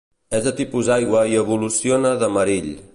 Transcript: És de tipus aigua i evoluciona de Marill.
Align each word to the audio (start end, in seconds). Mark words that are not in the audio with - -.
És 0.37 0.47
de 0.47 0.53
tipus 0.61 0.89
aigua 0.95 1.23
i 1.35 1.39
evoluciona 1.43 2.17
de 2.25 2.33
Marill. 2.39 2.71